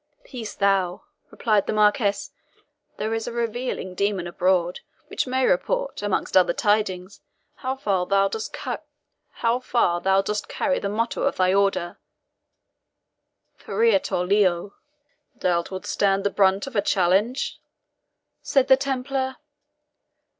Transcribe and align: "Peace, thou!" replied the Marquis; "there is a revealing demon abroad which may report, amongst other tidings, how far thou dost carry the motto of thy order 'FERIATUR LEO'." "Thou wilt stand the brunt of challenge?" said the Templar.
"Peace, 0.23 0.55
thou!" 0.55 1.03
replied 1.29 1.67
the 1.67 1.73
Marquis; 1.73 2.31
"there 2.97 3.13
is 3.13 3.27
a 3.27 3.31
revealing 3.31 3.93
demon 3.93 4.25
abroad 4.25 4.79
which 5.09 5.27
may 5.27 5.45
report, 5.45 6.01
amongst 6.01 6.35
other 6.35 6.53
tidings, 6.53 7.21
how 7.57 7.75
far 7.75 8.07
thou 8.07 8.27
dost 8.27 8.51
carry 8.51 8.79
the 10.79 10.89
motto 10.89 11.21
of 11.21 11.35
thy 11.35 11.53
order 11.53 11.99
'FERIATUR 13.57 14.25
LEO'." 14.25 14.73
"Thou 15.35 15.63
wilt 15.69 15.85
stand 15.85 16.23
the 16.23 16.31
brunt 16.31 16.65
of 16.65 16.83
challenge?" 16.83 17.59
said 18.41 18.69
the 18.69 18.77
Templar. 18.77 19.35